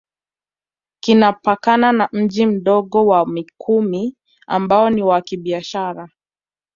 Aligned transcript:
Kinapakana 0.99 1.91
na 1.91 2.09
Mji 2.11 2.45
Mdogo 2.45 3.05
wa 3.07 3.27
Mikumi 3.27 4.15
ambao 4.47 4.89
ni 4.89 5.03
wa 5.03 5.21
kibiashara 5.21 6.09